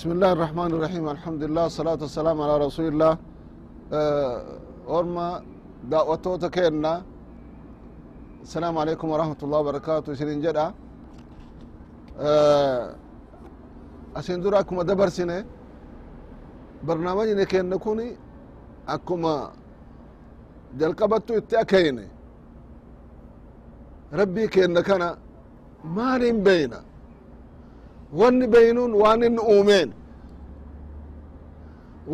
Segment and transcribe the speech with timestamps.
[0.00, 3.12] بسم الله الرحمن الرحيم الحمد لله الصلاة والسلام على رسول الله
[4.98, 5.28] أرما
[5.94, 6.24] دعوة
[6.56, 6.94] كينا
[8.46, 10.66] السلام عليكم ورحمة الله وبركاته شرين جدا
[14.18, 15.38] أسين دراكم دبر سنة
[16.88, 18.08] برنامجنا كان نكوني
[18.94, 19.36] أكما
[20.80, 22.06] جلقبتو اتأكيني
[24.20, 25.08] ربي كين نكنا
[25.96, 26.80] مالين بينا
[28.18, 29.92] wanni beynun waan inni uumeen.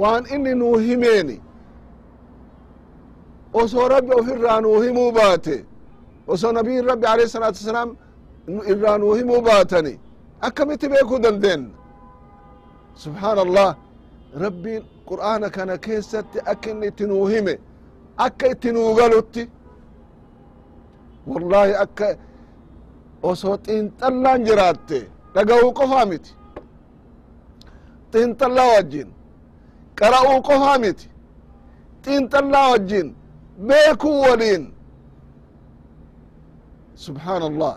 [0.01, 1.41] Waan inni nuu himeeni
[3.55, 5.65] osoo rabbi ofirraa nuu himuu baate
[6.29, 7.97] osoo nabiyin rabbi alayhi salaatu wasalaam
[8.73, 10.01] irraa nuu himuu baatani
[10.41, 11.71] akkamitti beekuu dandeenna?
[12.95, 13.77] Subxaana allah
[14.45, 17.59] rabbiin qur'aana kana keessatti akka inni itti nuu hime
[18.17, 19.43] akka itti nuu galutti
[21.27, 22.09] wallahi akka
[23.23, 24.99] osoo xiinxallaan jiraatte
[25.37, 26.33] dhaga'uu qofaa miti
[28.13, 29.09] xiinxallaa wajjin
[30.01, 31.07] qara'uu qofaa miti
[32.05, 33.09] xiinxallaa wajjin
[33.69, 34.65] beekuu waliin
[37.05, 37.75] subxaan allah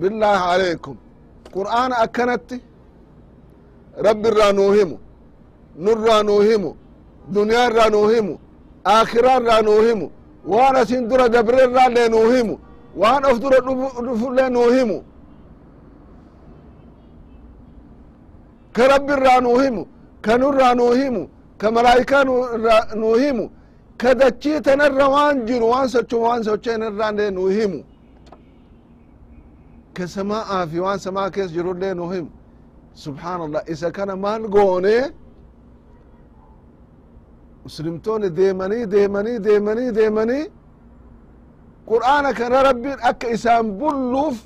[0.00, 0.96] billaahi alaykum.
[1.54, 2.56] Qur'aana akkanatti
[4.06, 4.96] rabbi irraa nuu himu
[5.84, 6.70] nurraa nuu himu
[7.34, 8.34] duniyaa irraa nuu himu
[8.92, 10.06] aakiraa irraa nuu himu
[10.52, 12.54] waan asin dura dabre irraallee nuu himu
[13.00, 13.58] waan of dura
[14.06, 14.98] dhufullee nuu himu
[18.76, 19.82] ka rabbi irraa nuu himu
[20.24, 21.22] ka nurraa nuu himu
[21.60, 22.24] ka malaayikaa
[23.00, 23.44] nuu himu
[24.00, 27.80] ka dachii tanarra waan jiru waan sochomu waan sochoen irraallee nuu himu
[29.96, 32.30] ka samaa'aa fi waan samaa kees jirullee nuu himu
[33.02, 34.96] subxaan allah isa kana maal goone
[37.64, 40.44] muslimtoonni deemanii deemanii deemanii deemanii
[41.90, 44.36] qur'aana kana rabbiin akka isaan bulluuf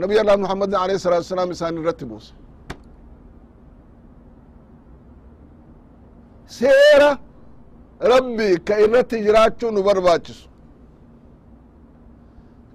[0.00, 2.04] nabiy allah muhammadin alayhi salatu wasalaam isaan irratti
[6.58, 7.10] seera
[8.12, 10.46] rabbi ka irratti jiraachuu nu barbaachisu.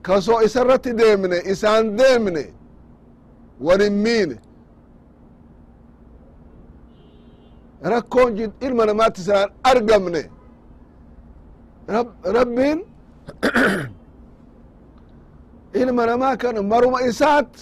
[0.05, 2.43] Kasoo isa irratti deemne isaan deemne
[3.65, 4.37] warin miine.
[7.91, 8.31] Rakkoon
[8.65, 10.21] ilma namaatti isaan argamne
[12.37, 12.79] rabbiin
[15.81, 17.53] ilma namaa kan maruma isaat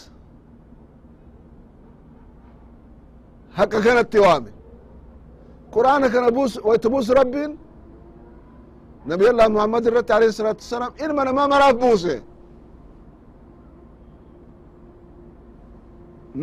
[3.58, 4.55] haqa kanatti waame
[5.76, 7.52] qur'aana kana bus wayta buus rabbiin?
[9.12, 12.16] Nabiy allah muhammad irratti alayhi الsalatu wasalaam ilma namaa maraaf buuse.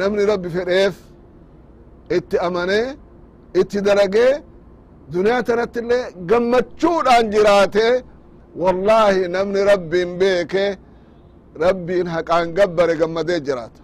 [0.00, 0.94] Namni rabbi fedheef
[2.16, 2.86] itti amanee
[3.60, 4.32] itti dalagee
[5.12, 7.86] duniyaa tanatti illee gammachuudhaan jiraate
[8.62, 10.64] wallahi namni rabbiin beeke
[11.64, 13.82] rabbiin haqaan gabbare gammadee jiraata.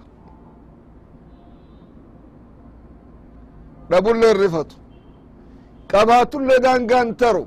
[3.91, 4.76] Dhabullee rifatu
[5.93, 7.44] qabaatullee daangaan taru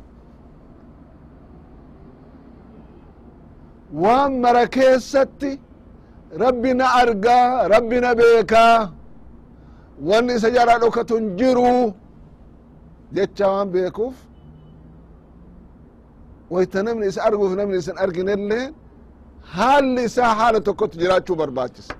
[4.03, 5.52] waan mara keessatti
[6.44, 8.78] rabbi na argaa rabbi na beekaa
[10.09, 11.72] wanni isa jalaa dhokatun jiru
[13.16, 14.16] jecha waan beekuuf
[16.53, 18.66] wayta namni isa arguuf namni isan arginellee
[19.56, 21.94] haalli isaa haala tokkotti jiraachuu barbaachisa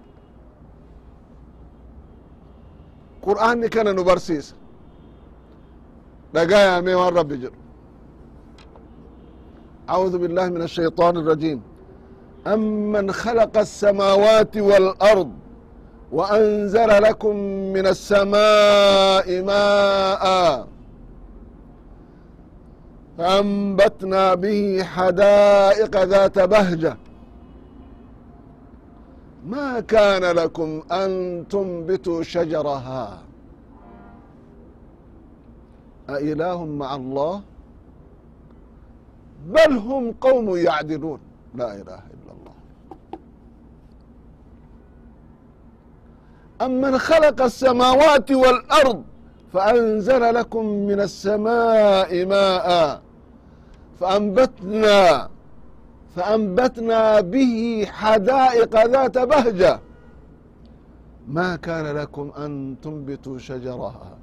[3.26, 4.54] qur'aanni kana nu barsiisa
[6.35, 7.57] dhagayaamee waan rabbi jedhu
[9.91, 11.61] أعوذ بالله من الشيطان الرجيم
[12.47, 15.31] أمن خلق السماوات والأرض
[16.13, 17.37] وأنزل لكم
[17.77, 20.25] من السماء ماء
[23.19, 26.97] فأنبتنا به حدائق ذات بهجة
[29.47, 31.09] ما كان لكم أن
[31.51, 33.19] تنبتوا شجرها
[36.11, 37.43] أإله مع الله
[39.49, 41.21] بل هم قوم يعدلون
[41.55, 42.55] لا إله إلا الله
[46.67, 49.05] أمن خلق السماوات والأرض
[49.53, 53.01] فأنزل لكم من السماء ماء
[54.01, 55.29] فأنبتنا
[56.17, 59.81] فأنبتنا به حدائق ذات بهجة
[61.29, 64.19] ما كان لكم أن تنبتوا شجرها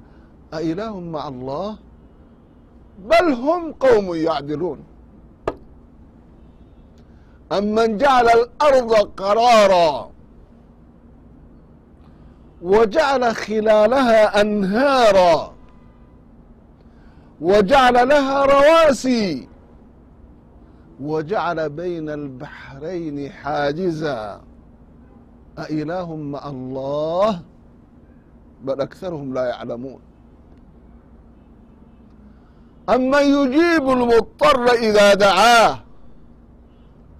[0.54, 1.76] أإله مع الله
[2.98, 4.78] بل هم قوم يعدلون
[7.52, 10.10] أمن جعل الأرض قرارا
[12.62, 15.54] وجعل خلالها أنهارا
[17.40, 19.48] وجعل لها رواسي
[21.00, 24.40] وجعل بين البحرين حاجزا
[25.58, 27.40] أإله مع الله
[28.64, 30.00] بل أكثرهم لا يعلمون
[32.88, 35.78] أمن يجيب المضطر إذا دعاه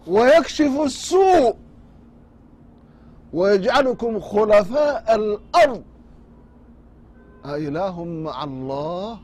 [0.06, 1.56] ويكشف السوء
[3.32, 5.82] ويجعلكم خلفاء الأرض
[7.44, 9.19] أإله مع الله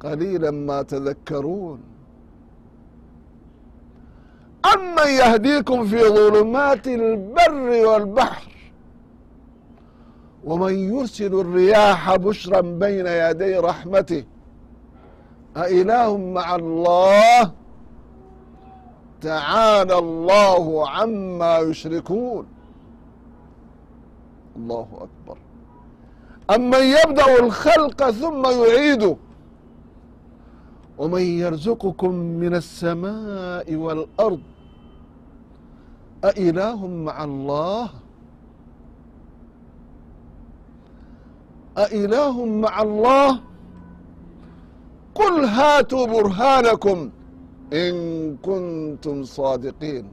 [0.00, 1.80] قليلا ما تذكرون
[4.74, 8.52] أمن يهديكم في ظلمات البر والبحر
[10.44, 14.24] ومن يرسل الرياح بشرا بين يدي رحمته
[15.56, 17.52] أإله مع الله
[19.20, 22.46] تعالى الله عما يشركون
[24.56, 25.38] الله أكبر
[26.50, 29.16] أمن يبدأ الخلق ثم يعيده
[30.98, 34.40] ومن يرزقكم من السماء والأرض
[36.24, 37.88] أإله مع الله
[41.78, 43.40] أإله مع الله
[45.14, 47.10] قل هاتوا برهانكم
[47.72, 47.94] إن
[48.36, 50.04] كنتم صادقين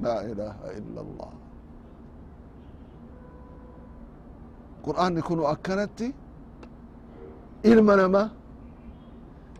[0.00, 1.30] لا إله إلا الله
[4.86, 6.12] قرآن يكون أكنتي
[7.62, 8.30] ilma namaa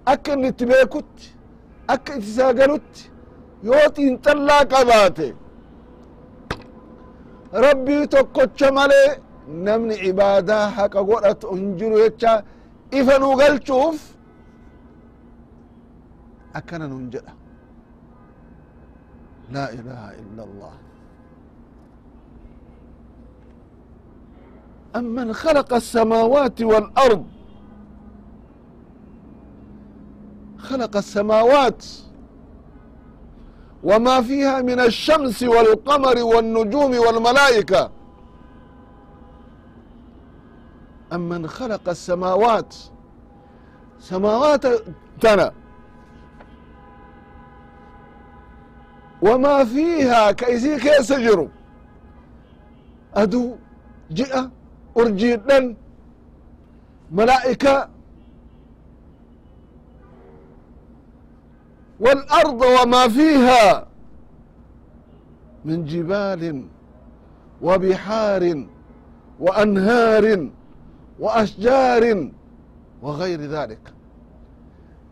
[0.06, 1.26] akka inni itti beekutti
[1.92, 3.10] akka itti saagalutti
[3.64, 5.28] yoo xiinxallaa qabaate
[7.64, 9.08] rabbii tokkocha malee
[9.66, 11.76] namni ibaadaa haqa godhatu hin
[16.54, 17.32] akkana nun jedha
[19.52, 20.74] laa ilaha illa allah
[24.96, 27.26] أمن خلق السماوات والأرض
[30.58, 31.84] خلق السماوات
[33.84, 37.90] وما فيها من الشمس والقمر والنجوم والملائكة
[41.12, 42.74] أمن خلق السماوات
[43.98, 44.66] سماوات
[45.20, 45.52] تنا
[49.22, 51.48] وما فيها كيسي كيس جرو
[53.14, 53.56] أدو
[54.10, 54.50] جئة
[54.96, 55.76] أرجيدن
[57.12, 57.88] ملائكة
[62.00, 63.86] والأرض وما فيها
[65.64, 66.64] من جبال
[67.62, 68.64] وبحار
[69.40, 70.50] وأنهار
[71.20, 72.30] وأشجار
[73.02, 73.78] وغير ذلك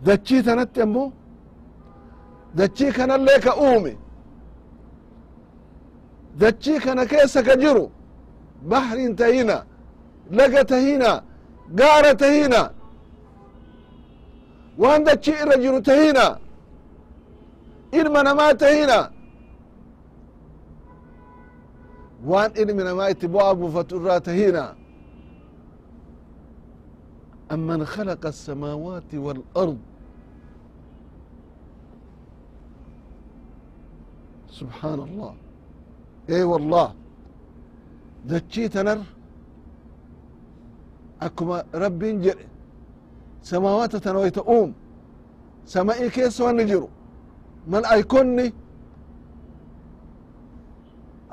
[0.05, 1.13] دتشي تنتمو
[2.55, 3.97] دتشي كان لك أومي
[6.41, 7.91] دتشي كان كيسك جرو
[8.71, 9.65] بحر تهينا
[10.31, 11.13] لقى تهينا
[11.79, 12.63] قارة تهينا
[14.79, 16.39] وان دتشي رجل تهينا
[17.93, 19.11] ilma namaa tahina
[22.27, 24.75] waan ilmi namaa itti bu'aa buufatu irraa tahina
[27.53, 28.27] أمن خلق
[34.64, 35.32] subxaan allah
[36.36, 36.88] ee wallah
[38.30, 39.00] dachii tanar
[41.26, 42.46] akkuma rabbiin jedhe
[43.50, 44.70] samaawaata tana wayta uum
[45.74, 46.88] sama'ii keessa wanni jiru
[47.74, 48.48] mal'aykonni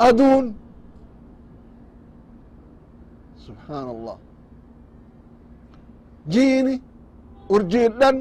[0.08, 0.44] aduun
[3.44, 4.16] subxaan allah
[6.32, 6.74] jiini
[7.54, 8.16] urjiidhan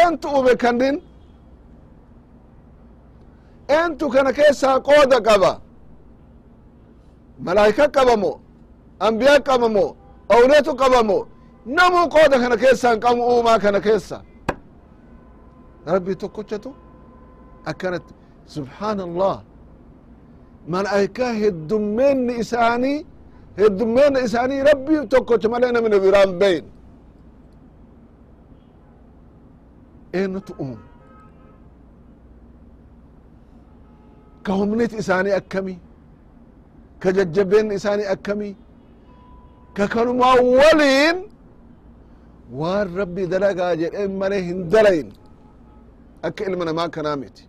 [0.00, 0.96] eentu ube kandin
[3.76, 5.52] eentu kana keessaa qooda qaba
[7.46, 8.32] malaayika qabamo
[9.06, 9.84] ambiya qabamo
[10.34, 11.18] awleetu qabamo
[11.76, 14.16] namuu qooda kana keessaa hin qabu uumaa kana keessa
[15.92, 16.70] rabbii tokkochatu
[17.70, 18.14] akkanatti
[18.54, 19.36] subxaan allah
[20.72, 22.98] malaa'ikaa heddummeenni isaanii
[23.60, 26.64] heddummeenna isaanii rabbii tokkocha malee namni biraan beyn
[30.18, 30.76] eennutu uumu
[34.45, 35.75] ka humniti isaanii akkami
[37.01, 38.49] ka jajjabeenni isaanii akkami
[39.77, 41.17] ka kanumaa waliin
[42.59, 45.09] waan rabbi dalagaa jedheen malee hin dalayin
[46.27, 47.43] akka ilma namaa kanaa miti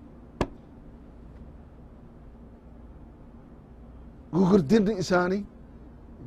[4.35, 5.43] gugurdinni isaanii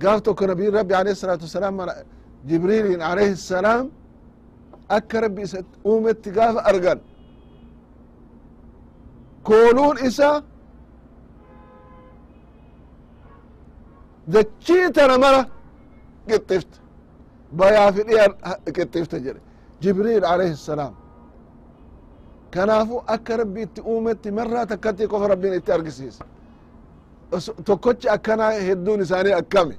[0.01, 1.75] gaaf tokko nabiyin rabbi alayhi الsalaatu wasalaam
[2.49, 3.85] jibriilin alayhi الsalaam
[4.97, 6.99] akka rabbi isa uumetti gaafa argan
[9.47, 10.29] kooluun isa
[14.26, 15.46] dachii tana mara
[16.28, 16.76] qixxifte
[17.58, 18.24] bayaafi dhiya
[18.74, 19.40] qixxifte jedhe
[19.82, 20.94] jibriil alayhi الsalaam
[22.54, 26.24] kanaafu akka rabbi itti uumetti marraa takkatti qofa rabbiin itti argisiisa
[27.64, 29.76] tokkochi akkana hedduun isaanii akkami?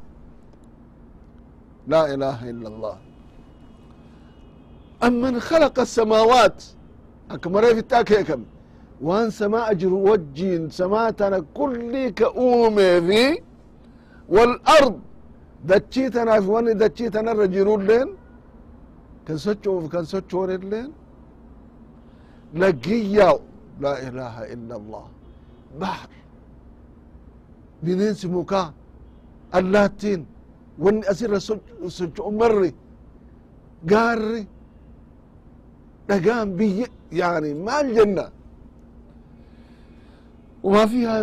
[1.88, 2.96] Laa ilaha illa allah
[5.08, 6.58] amman khalaqa asamaawaat
[7.34, 8.46] akkuma reefitti akeekame
[9.02, 12.28] waan samaa jiru wajjiin samaa tana kullii ka
[14.29, 14.95] fi walard
[15.71, 18.09] dachii tanaaf wanni dachii tanarra jirulleen
[19.27, 20.91] kan socho'uuf kan sochoonilleen
[22.63, 23.41] lagiyyaa'u
[23.83, 25.05] laa ilaha illa allah
[25.81, 26.09] bahr
[27.85, 28.69] bineensi mukaa
[29.59, 30.21] allaattiin
[30.85, 31.41] wanni asirra
[31.99, 32.71] socho'u marri
[33.91, 34.43] gaarri
[36.09, 36.87] dhagaan biyye
[37.21, 38.27] yani maal jenna
[40.65, 41.17] وما فيها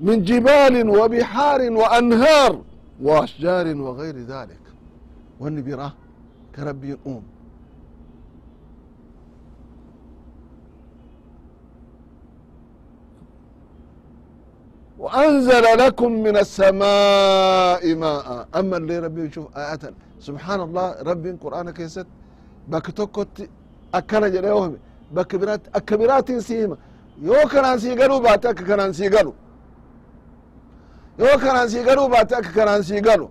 [0.00, 2.62] من جبال وبحار وأنهار
[3.02, 4.60] وأشجار وغير ذلك
[5.40, 5.92] واني براه
[6.56, 7.22] كربي أم
[14.98, 19.80] وأنزل لكم من السماء ماء أما اللي ربي يشوف آيات
[20.20, 22.06] سبحان الله ربي قرآن كيست
[22.68, 23.48] بك توكت
[23.94, 24.76] أكنا جريوهم
[25.16, 26.76] بك برات أكبرات سيما
[27.22, 29.32] يو كنان سيقلوا باتك كنان سيقلوا
[31.19, 33.27] yoo kanaan sii galuu baate akka kanaan sii galu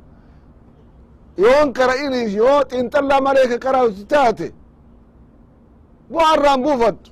[1.45, 4.47] yoon qara'iniif yoo xinxallaa malee ka qaraatu taate
[6.13, 7.11] bu'arraan buufattu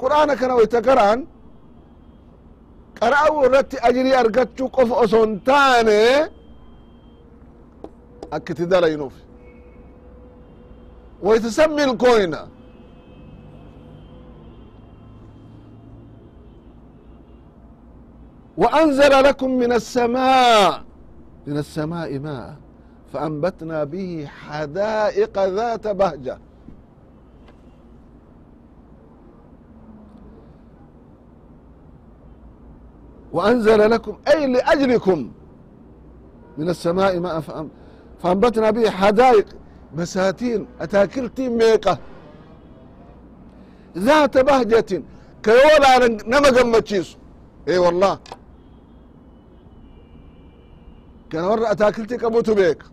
[0.00, 1.20] qur'aana kana wayta qara'an
[3.00, 5.98] qara'uu irratti ajirii argachuu qofa osoo hin taane
[8.36, 9.14] akka itti dalaynuuf
[11.26, 11.92] wayta sammil
[18.57, 20.83] وأنزل لكم من السماء
[21.47, 22.55] من السماء ماء
[23.13, 26.37] فأنبتنا به حدائق ذات بهجة
[33.33, 35.31] وأنزل لكم أي لأجلكم
[36.57, 37.43] من السماء ماء
[38.23, 39.45] فأنبتنا به حدائق
[39.95, 41.97] بساتين أتاكلتين ميقة
[43.97, 45.03] ذات بهجة
[45.43, 47.17] كيولا نما قمتشيسو
[47.67, 48.19] اي والله
[51.29, 52.83] كان ورا اتاكلتي قبوتو بيك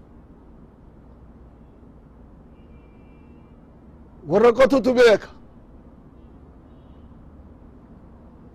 [4.28, 5.22] ورا قطوتو بيك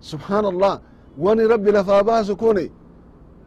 [0.00, 0.80] سبحان الله
[1.18, 2.70] واني ربي لفا باس كوني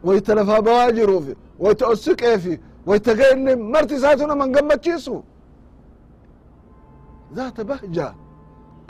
[0.04, 5.16] ويتلفا بواجرو في ويتأسك في ويتقين مرتي ساتنا من قمتشيسو
[7.34, 8.08] ذات بهجة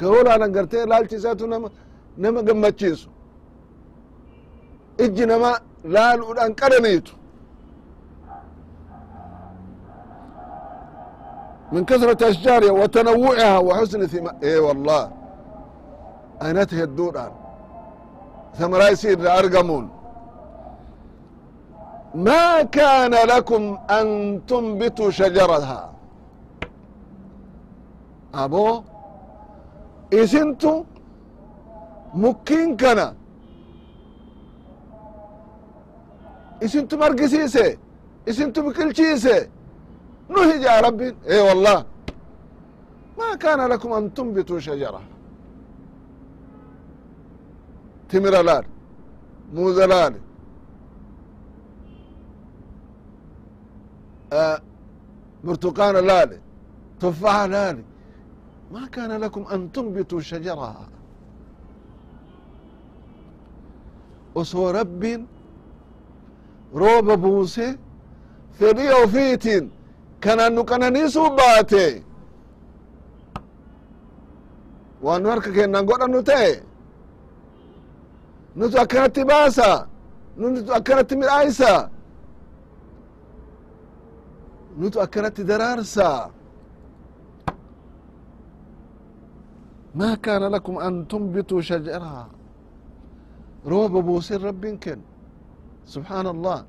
[0.00, 1.70] كولا نقرتي لالتي ساتنا
[2.18, 3.10] نما قمتشيسو
[5.04, 5.50] ijji nama
[5.94, 7.12] laaluudhaan qadaniitu
[11.71, 15.03] min kasrati ashjaariha wa tanawuciha wa xusni hima e wallah
[16.45, 17.31] aynat hedduudhaan
[18.59, 19.85] samaraa isi irra argamuun
[22.25, 23.63] maa kaana lakum
[23.97, 24.07] an
[24.49, 25.79] tunbituu shajaraha
[28.43, 28.83] abo
[30.21, 30.85] isintu
[32.23, 33.07] mukkiin kana
[36.65, 37.65] isintu margisiise
[38.29, 39.35] isintu biqilchiise
[40.30, 41.84] nuhi jaa rabbin e wallah
[43.18, 45.00] ma kana lakum an tunbituu shajara
[48.08, 48.64] timira laal
[49.54, 50.14] muuza laal
[55.44, 56.38] برتقان لالي
[57.00, 57.84] تفاحة لالي
[58.72, 60.88] ما كان لكم أن تنبتوا شجرها
[64.36, 65.26] osoo rabbiin
[66.74, 67.66] rooba buuse
[68.58, 69.64] fedhii ofiitiin
[70.23, 71.85] kanan nu qananiisuu baate.
[75.03, 76.51] Waan nu harka keennan godhannu ta'e
[78.55, 79.69] nutu akkanatti baasa
[80.39, 81.71] nutu akkanatti midhaaysa
[84.79, 86.07] nutu akkanatti daraarsa
[89.97, 92.25] maa kaana lakum an tumbituu shajaraha
[93.71, 94.99] rooba buusin rabbin ken
[95.93, 96.59] subxaana allah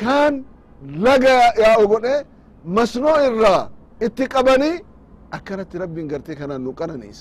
[0.00, 0.34] kaan
[0.83, 2.05] الله كان لقى يا أقول
[2.65, 3.57] مسنوع الرا
[4.05, 4.71] اتقبني
[5.33, 7.19] أكنت رب قرتي كان نقرنيس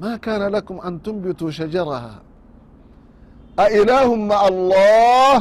[0.00, 2.14] ما كان لكم أن تنبتوا شجرها
[3.58, 5.38] أإله مع الله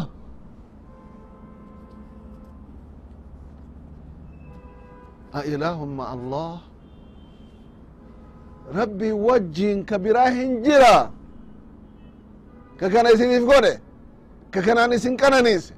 [5.35, 6.53] أإله مع الله
[8.79, 10.97] ربي وجين كبراه جرا
[12.79, 13.75] ككنا يسنيف قوله
[14.52, 15.72] ka kanaan isin qananiise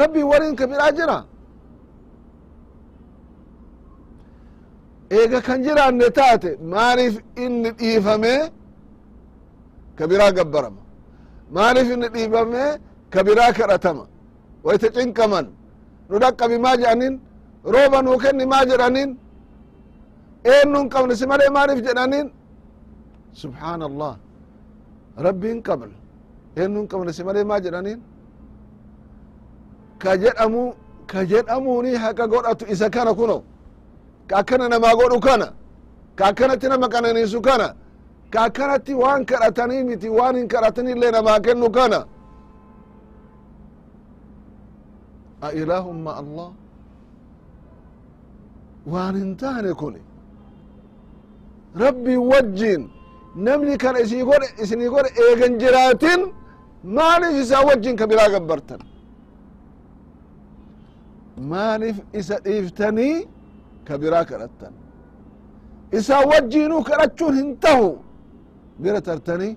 [0.00, 1.18] rabbii warin ka biraa jira
[5.18, 6.50] eega kan jiraanne taate?
[6.72, 8.34] Maaliif inni dhiifame
[9.98, 10.80] ka biraa gabbarama.
[11.56, 12.62] Maaliif inni dhiifame
[13.12, 14.04] ka biraa kadhatama.
[14.64, 15.46] Waita cinqaman
[16.08, 17.14] nu dhaqqabi maa jedhanin?
[17.74, 19.10] Rooba nuu kenni maa jedhanin?
[20.52, 22.26] Eennuun qabne si malee maaliif jedhanin?
[23.40, 24.14] Subxaana allah
[25.26, 25.96] rabbiin qabna
[26.60, 27.98] eennuun qabne si malee maa jedhanin
[30.02, 30.62] ka jedhamu
[31.10, 33.38] ka jedhamuni haqa godhatu isa kana kuno.
[34.28, 35.48] Ka akkana namaa godhu kana.
[36.16, 37.68] Ka akkanatti nama qananiisu kana.
[38.32, 42.00] Ka akkanatti waan kadhatanii miti waan hin kadhatanillee namaa kennu kana.
[45.46, 46.48] A ilaahun ma allah?
[48.92, 49.94] Waan hin taane kun
[51.82, 52.82] rabbii wajjin
[53.46, 56.20] namni kana isii godhe isinii godhe eegan jiraatin
[56.96, 58.80] maaliif isaa wajjin ka biraa gabbartan
[61.50, 63.16] maaliif isa dhiiftanii
[63.88, 64.72] ka biraa kadhattan
[65.98, 67.88] isaa wajjiinuu kadhachuun hin tahu
[68.82, 69.52] bira tartanii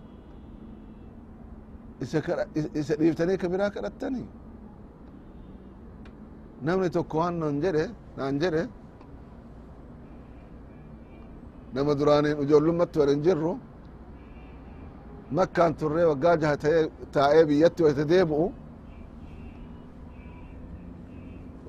[2.01, 2.19] isa
[2.99, 4.25] dhiiftanii ka biraa kadhattanii
[6.65, 7.85] namni tokko waan nan jedhe
[8.17, 8.63] naan jedhe
[11.73, 13.51] nama duraaniin ijoollumatti wadan jirru
[15.37, 16.57] makkaan turree waggaa jaha
[17.13, 18.45] taa'ee biyyatti wayta deebi'u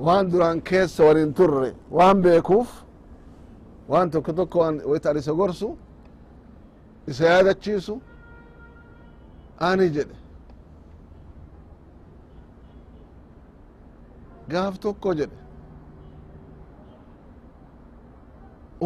[0.07, 2.69] waan duraan keessa walin turre waan beekuuf
[3.91, 4.59] waan tokko tokko
[4.91, 5.69] wayta isa gorsu
[7.11, 7.95] isa yaadachiisu
[9.69, 10.17] ani jedhe.
[14.51, 15.37] Gaaf tokko jedhe.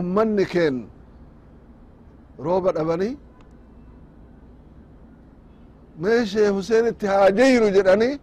[0.00, 0.76] Ummanni keen
[2.44, 3.16] rooba dhabanii
[6.02, 8.14] mee shee huseenitti haa jeyru jedhanii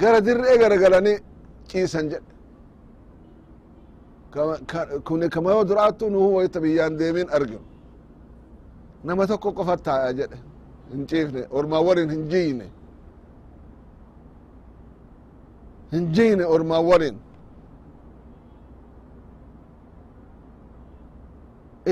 [0.00, 1.18] gara dirree garagalanii
[1.68, 2.30] ciisan jedhe.
[5.04, 7.60] Kuni kama yoo duraattu nuhu wayta biyyaan deemin arginu.
[9.04, 10.38] Nama tokko qofat taaya jedhe.
[10.92, 12.66] Hin ciifne ormaa warin hin jiyne
[15.92, 17.16] hin jiyne ormaa warin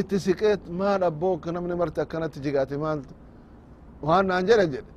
[0.00, 3.14] itti siqeet maal abboo namni marti akkanatti jigaate maaltu
[4.06, 4.92] waan naan jedhe jedhe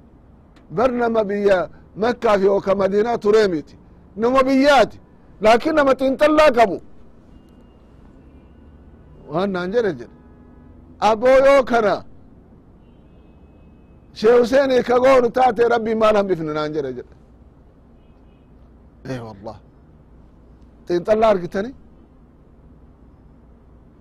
[0.77, 1.57] bar nama biyya
[2.01, 3.75] makkaaf yooka madiinaa turee miti.
[4.21, 4.97] Nama biyyaati
[5.43, 6.77] laakin nama xinxallaa qabu.
[9.31, 10.15] Waan naan jedhe jedhe
[11.09, 11.95] abboo yoo kana.
[14.19, 17.13] Shee huseenii ka goonu taate rabbii maal hambifne naan jedhe jedhe
[19.13, 19.57] e wallah
[20.87, 21.71] xinxallaa argitani?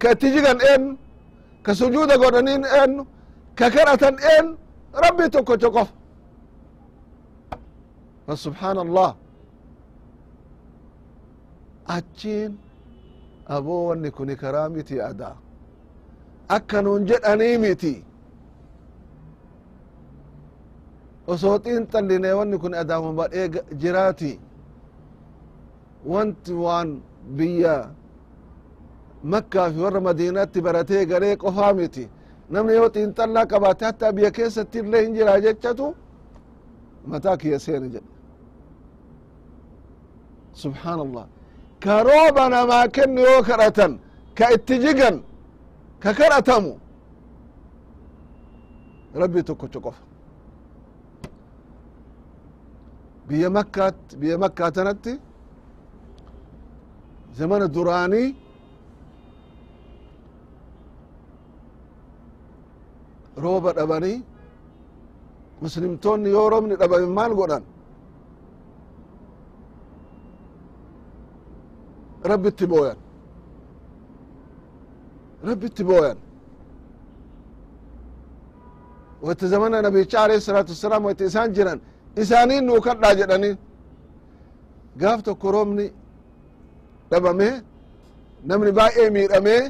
[0.01, 0.93] Ka itti jigan eenyu
[1.65, 3.03] ka sujuuda godhaniin eenyu
[3.59, 4.55] ka kadhatan eenyu
[5.31, 5.93] tokkocho qofa
[8.27, 9.15] fa subxaan allah
[11.87, 12.59] achiin
[13.47, 15.37] aboo wanni kuni karaa miti adaa
[16.49, 18.05] akka nuun jedhanii miti
[21.27, 23.49] osoo xiinxalline wanni kun adaama badhee
[23.83, 24.41] jiraati
[26.13, 27.01] wanti waan
[27.37, 27.75] biyya
[29.33, 31.05] makkaa fi warra madiinaatti baratee
[31.75, 32.09] miti
[32.53, 35.87] namni yoo xiinxallaa qabaate hatta biyya keessatti illee hin jira jechatu
[37.11, 38.09] mataa kiyya seene jedhe
[40.63, 41.25] subxaan allah
[41.85, 43.93] ka rooba namaa kennu yoo kadhatan
[44.39, 45.17] ka itti jigan
[46.03, 46.73] ka kadhatamu
[49.21, 50.03] rabbii tokkocho qofa
[53.29, 55.13] biyya makkaat biyya makkaa tanatti
[57.39, 58.29] zamana duraanii
[63.45, 64.19] rooba dhabanii
[65.65, 67.63] muslimtoonni yoo roobni dhabame maal godhan?
[72.31, 72.97] Rabbitti booyan.
[75.49, 76.19] Rabbitti booyan.
[79.23, 81.79] Wayta zamana nabicha alayhi salaatu wassalaam wayta isaan jiran
[82.23, 83.55] isaaniin nuu kadhaa jedhanii
[85.01, 85.87] gaaf tokko roobni
[87.11, 87.49] dhabame
[88.49, 89.63] namni baay'ee miidhamee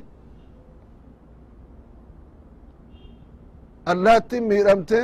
[3.87, 5.01] allaattin miidhamte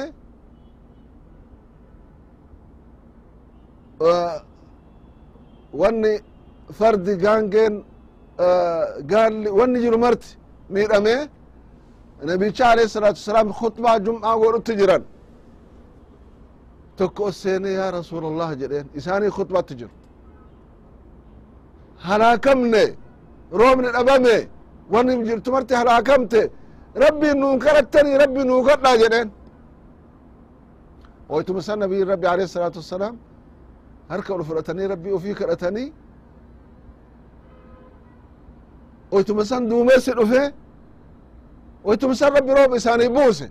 [5.80, 6.12] wanni
[6.78, 7.74] fardi gaangeen
[9.12, 10.28] gaalli wanni jiru marti
[10.74, 11.14] miidhame
[12.28, 15.02] nabicha alayhi salaatu wasalaam khutbaa jum'aa godhutti jiran
[16.98, 19.92] tokko os seene yaa rasuula allah jedheen isaanii khutbatti jiru
[22.06, 22.84] halaakamne
[23.60, 24.36] roobni dhabame
[24.92, 26.40] wanni jirtu marti halaakamte
[27.04, 29.28] rabbii nuun kadhattanii rabbi nuu kadhaa jedheen
[31.35, 33.16] oytuma san nabiyin rabbi alayhi salaatu wassalaam
[34.09, 35.92] harka ol fudhatanii rabbii ufii kadhatanii.
[39.12, 40.42] Waytuma san duumessi dhufe
[42.20, 43.46] san rabbi rooba isaanii buuse.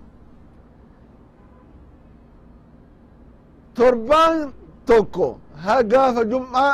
[3.76, 4.54] Torbaan
[4.86, 6.68] tokko ha gaafa jum'a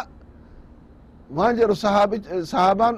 [1.36, 1.76] waan jedhu
[2.52, 2.96] sahaabaan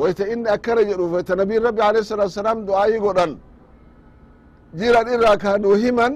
[0.00, 3.32] wayta ini akkana jedhu wayta nabiyin rabbi alayh isalatu wasalaam du'aayi godhan
[4.78, 6.12] jiran irraa kaanuu himan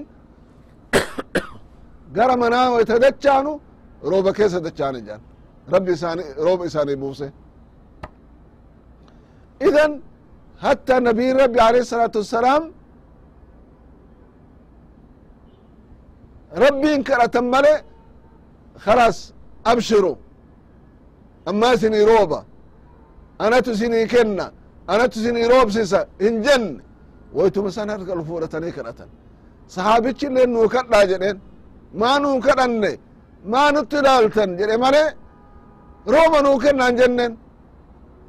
[2.16, 3.52] gara manaa wayta dachaanu
[4.10, 5.22] rooba keessa dachaane jedhan
[5.74, 7.26] rabbi isaani rooba isaanii buuse
[9.68, 9.92] idan
[10.64, 12.62] hatta nabiyin rabbi alayh isalatu wasalaam
[16.64, 17.74] rabbiin kadhatan male
[18.84, 19.16] khalas
[19.72, 20.12] abshiru
[21.50, 22.38] amma isinii rooba
[23.44, 24.46] anatu isinii kenna
[24.92, 26.80] anatu isinii roobsisa hin jenne
[27.36, 29.08] woytuma san harka fuudhatanii kadhatan
[29.74, 31.38] sahaabichi illeen nuu kadhaa jedheen
[32.00, 32.92] maa nuu kadhanne
[33.52, 35.02] maa nutti ilaaltan jedhe male
[36.14, 37.32] rooba nuu kennan jennen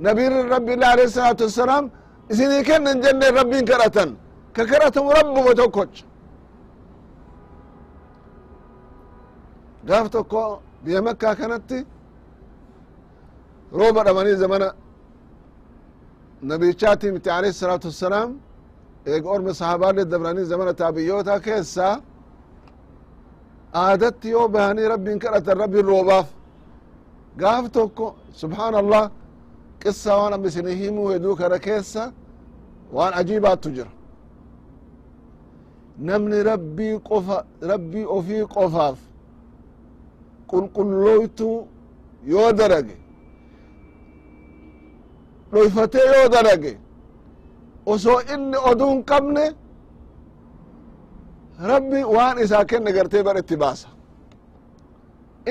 [0.06, 1.86] nabiin rabbiillah alayhi salaatu wassalaam
[2.32, 4.10] isinii kennan jenneen rabbiin kadhatan
[4.56, 6.06] ka kadhatamu rabbuma tokkocha
[9.88, 10.42] gaaf tokko
[10.84, 11.78] biyya makkaa kanatti
[13.80, 14.68] rooba dhabanii zamana
[16.42, 18.30] nabichaati miti alayhi salaatu wassalaam
[19.06, 22.02] eega orma sahaabaalle dabranii zamana taabiyyoota keessa
[23.74, 26.28] aadatti yoo bahanii rabbiin kadhatan rabbiin roobaaf
[27.42, 29.04] gaaf tokko subxaan allah
[29.84, 32.04] qissa waan amma isinii himuu heduu kana keessa
[32.96, 33.92] waan ajiibaattu jira
[36.08, 37.38] namni rabbii qofa
[37.72, 38.98] rabbii ofii qofaaf
[40.52, 41.50] qulqulloytu
[42.34, 42.96] yoo darage
[45.54, 46.74] dhoyfatee yoo darage
[47.92, 49.46] osoo inni oduu hin qabne
[51.72, 53.88] rabbi waan isaa kenne gartee bar itti baasa.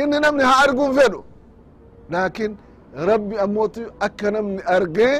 [0.00, 1.20] Inni namni haa arguun fedhu
[2.12, 2.52] laakin
[3.10, 5.14] rabbi ammootu akka namni argee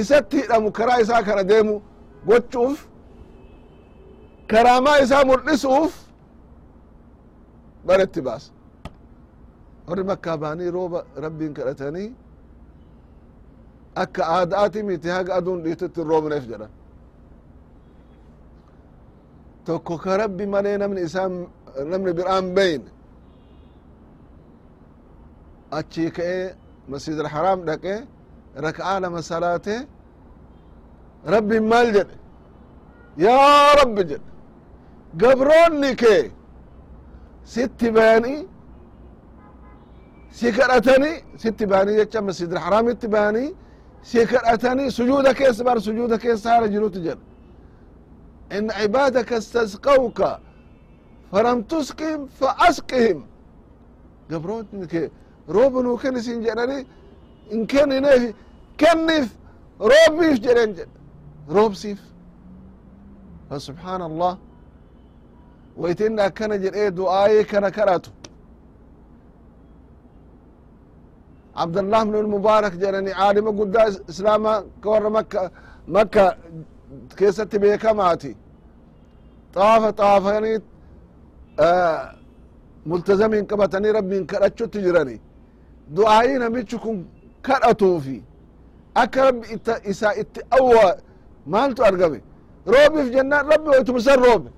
[0.00, 1.74] isatti hidhamu karaa isaa kana deemu
[2.28, 2.78] gochuuf
[4.50, 5.92] karaamaa isaa mul'isuuf
[7.86, 8.48] bar itti baasa.
[9.88, 12.08] Warri makkaa bahanii rooba rabbiin kadhatanii
[14.02, 16.72] akka aadaati miti haga aduun dhiitutti roobneef jedhan
[19.66, 21.32] tokko ka rabbi malee namni isaan
[21.92, 22.88] namni biraan beyne
[25.78, 26.44] achii ka'ee
[26.92, 27.94] masjid alharaam dhaqe
[28.66, 29.76] raka'aa lama salaate
[31.34, 32.16] rabbiin maal jedhe
[33.26, 34.28] yaa rabbi jedhe
[35.22, 36.22] gabroonni kee
[37.54, 38.40] sitti bayanii
[40.38, 43.48] si kadhatanii sitti bayanii jecha masjid alharaamitti bayanii
[44.06, 47.22] si kadhatanii sujuuda keessa bar sujuuda keessa haala jirutu jedha
[48.56, 50.40] in cibaadaka istasqawka
[51.30, 53.18] falam tusqihim fa asqihim
[54.30, 55.10] gabroonni kee
[55.48, 56.86] rooba nuu kenni isin jedhani
[57.50, 58.34] in kennineef
[58.76, 59.28] kenniif
[59.90, 60.90] roobbiif jedhen jedhe
[61.56, 61.98] roobsiif
[63.50, 64.38] allah
[65.76, 68.10] wayta inni akkana jedhee du'aayee kana kadhatu
[71.58, 75.40] cabdallah bnu lmubaarak jedhani caalima guddaa islaama ka warra makka
[75.96, 76.24] makka
[77.18, 78.32] keessatti beekamaati.
[79.54, 80.58] Xaafa xaafanii
[82.88, 85.16] multazamiin qabatanii rabbiin kadhachutti jirani.
[85.96, 86.96] Du'aayii namichi kun
[87.46, 88.18] kadhatuufi
[89.02, 89.46] akka rabbi
[89.92, 90.86] isaa itti awwa
[91.52, 92.20] maaltu argame?
[92.74, 94.50] Roobiif jennaan rabbi waytum isan roobe.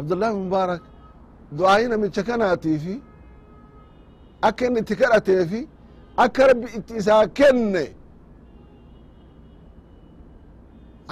[0.00, 0.82] Abdullah mubaarak
[1.58, 2.94] du'aayii namicha kanaatiifi
[4.48, 5.60] akka inni itti kadhateefi
[6.24, 7.84] akka rabbi itti isaa kenne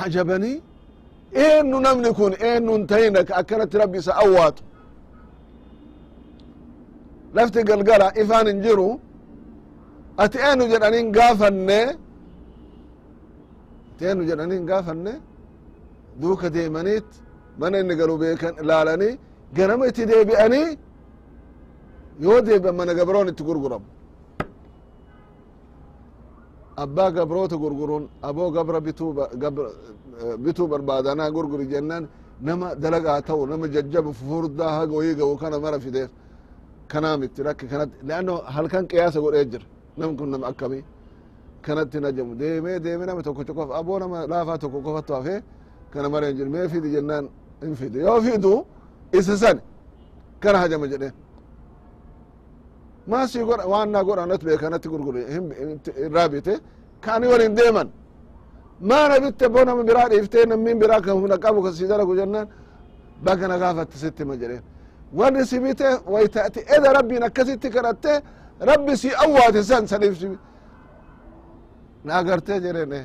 [0.04, 0.56] ajabanii
[1.44, 4.62] eennu namni kun eennu hin tahina ka akkanatti rabbi isa awwaatu?
[7.36, 8.88] Lafti galgala ifaan hin jiru
[10.22, 11.80] ati eenyu jedhanin gaafanne?
[13.94, 15.12] Ati eenyu jedhanin gaafanne?
[16.20, 17.08] Duuka deemaniit
[17.58, 19.14] mana inni galu beekan ilaalanii
[19.56, 20.68] ganama itti deebi'anii
[22.24, 23.86] yoo deebi'an mana gabroon itti gurguramu.
[26.84, 29.10] Abbaa gabroota gurguruun aboo gabra bituu
[30.44, 32.04] bituu barbaadanaa gurguri jennaan
[32.46, 36.10] nama dalagaa ta'u nama jajjaba furdaa haga wayii ga'u kana mara fideef
[36.92, 39.64] kanaamitti rakki kanatti leanno halkan qiyaasa godhee jira.
[39.98, 40.84] Nam kun nama akkamii?
[41.66, 45.34] Kanatti najamu deemee deeme nama tokko qofa aboo nama laafaa tokko qofatu hafe
[45.92, 46.50] kana mara hin jiru.
[46.50, 47.24] Mee fidi jennaan
[47.62, 48.52] hin fide yoo fidu
[49.18, 49.56] isa san
[50.42, 51.12] kana hajama jedheen
[53.10, 55.20] maasii godha waan naa godhanat beekanatti gurgure
[56.04, 56.54] irraa bite
[57.04, 57.88] kaani walin deeman.
[58.90, 62.46] Maana bitte bo nama biraa dhiiftee nammin biraa ka humna qabu ka si dalagu jennaan
[63.24, 64.62] bagana gaafatti sitti ma jedheen.
[65.18, 68.12] Warri si bite waytaati eda rabbiin akkasitti kadhatte
[68.70, 70.14] rabbi si awwaate san sanif
[72.04, 73.00] na agartee jedheen e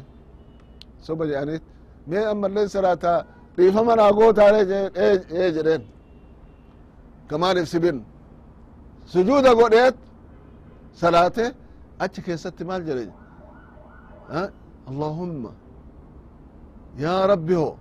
[1.05, 1.63] soba jedhanit
[2.09, 3.11] mee ammallee salaata
[3.57, 4.61] dhiifama naa gootaane
[5.05, 5.83] ee jedheen.
[7.29, 7.97] Kamaanif sibin
[9.05, 9.95] sujuuda godheet
[11.01, 11.45] salaate
[11.99, 13.09] achi keessatti maal jedhe?
[14.89, 15.51] Allahumma
[17.03, 17.77] yaa rabbi ho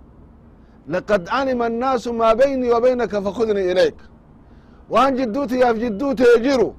[0.93, 3.97] laqad calima annaasu maa beynii wa beynaka fakudnii ilayk.
[4.93, 6.69] Waan jidduu tiyaaf jidduu tee jiru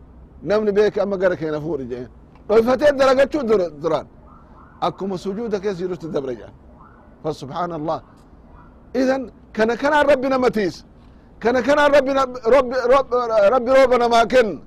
[0.42, 2.08] namni beeke ama gara keena fuudhi jeen.
[2.48, 3.40] Dhoyfatee daragachu
[3.82, 4.06] duran
[4.86, 6.52] akkuma sujuuda kees jirutti dabre jaan
[7.22, 7.98] fasubxaana allah
[9.00, 9.22] idan
[9.56, 10.48] kana kanaan rabbi nama
[11.40, 11.92] kana kanan
[13.52, 14.60] rabbi roobanama kenn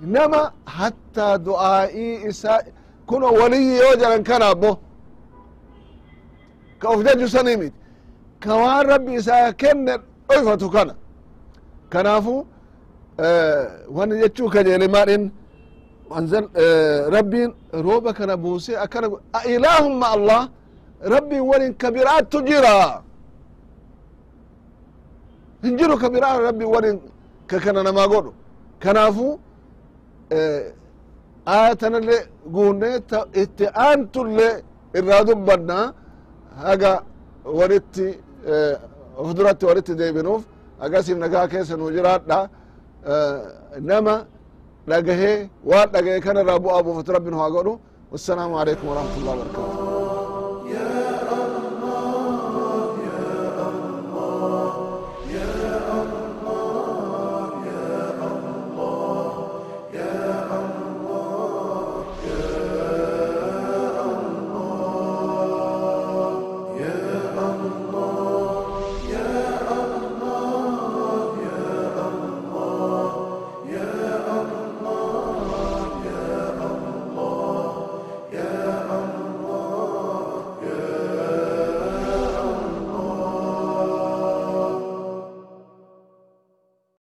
[0.00, 2.60] nama hatta du'aa'ii isa
[3.06, 4.78] kuno waliyi yoo jalan kana bo.
[6.78, 7.76] Ka of jaju sanii miti
[8.40, 9.98] ka waan rabbi isaa kenne
[10.28, 10.94] dhoyfatu kana.
[11.90, 12.46] Kanaafu
[13.18, 15.30] eh, wani jechuu kajeele maadhin
[16.54, 19.08] eh, rabbiin rooba kana buusee akkana
[19.48, 20.48] ilaahumma allah
[21.04, 23.02] rabbiin walin kabiraattu jira
[25.64, 27.00] hinjiru ka bira rabbi warin
[27.46, 28.32] ka kana nama godhu.
[28.82, 29.38] Kanaafu
[30.30, 30.38] e,
[31.46, 32.22] aya tanallee
[32.54, 32.88] guunne
[33.42, 34.62] itti aantullee
[34.98, 35.78] irraa dubbanna
[36.64, 36.92] haga
[37.58, 38.06] waritti
[39.20, 40.42] of e, duratti waritti deebinuuf
[40.84, 42.38] agasiif nagaa keessa nu jiraadha.
[43.12, 43.14] E,
[43.90, 44.14] nama
[44.88, 47.72] dhagahee waan dhagahee kana irraa bu'aa buufatu rabbin haa godhu.
[48.12, 49.73] Wassalaamu alaikum warahmatullahi wabarakatu